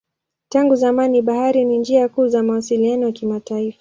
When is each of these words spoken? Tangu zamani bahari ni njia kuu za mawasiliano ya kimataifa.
Tangu 0.49 0.75
zamani 0.75 1.21
bahari 1.21 1.65
ni 1.65 1.77
njia 1.77 2.09
kuu 2.09 2.27
za 2.27 2.43
mawasiliano 2.43 3.05
ya 3.05 3.11
kimataifa. 3.11 3.69